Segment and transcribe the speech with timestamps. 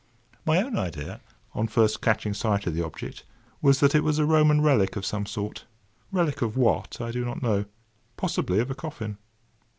[0.47, 1.21] My own idea,
[1.53, 3.23] on first catching sight of the object,
[3.61, 7.43] was that it was a Roman relic of some sort,—relic of what I do not
[7.43, 7.65] know,
[8.17, 9.19] possibly of a coffin.